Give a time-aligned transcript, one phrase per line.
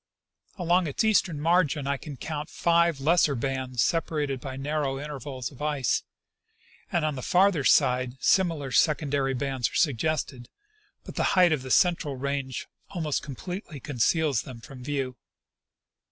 [0.57, 5.61] Along its eastern margin I can count five lesser bands separated by narrow intervals of
[5.61, 6.01] ice,
[6.91, 10.49] and on the farther side similar secondary bands are suggested,
[11.03, 15.17] but the height of the central range almost completely conceals them from view.